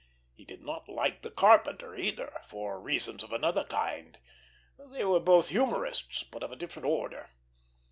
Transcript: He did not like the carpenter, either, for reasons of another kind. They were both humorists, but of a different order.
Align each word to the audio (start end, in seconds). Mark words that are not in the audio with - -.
He 0.33 0.45
did 0.45 0.63
not 0.63 0.89
like 0.89 1.21
the 1.21 1.29
carpenter, 1.29 1.95
either, 1.95 2.41
for 2.47 2.79
reasons 2.81 3.21
of 3.21 3.31
another 3.31 3.63
kind. 3.63 4.17
They 4.79 5.05
were 5.05 5.19
both 5.19 5.49
humorists, 5.49 6.23
but 6.23 6.41
of 6.41 6.51
a 6.51 6.55
different 6.55 6.87
order. 6.87 7.29